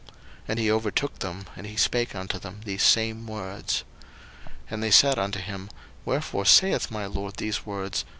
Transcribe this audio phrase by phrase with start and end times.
[0.01, 0.09] 01:044:006
[0.47, 3.83] And he overtook them, and he spake unto them these same words.
[4.47, 5.69] 01:044:007 And they said unto him,
[6.05, 8.03] Wherefore saith my lord these words?